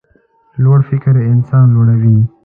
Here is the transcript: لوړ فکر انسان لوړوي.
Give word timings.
لوړ 0.63 0.79
فکر 0.89 1.13
انسان 1.31 1.65
لوړوي. 1.75 2.17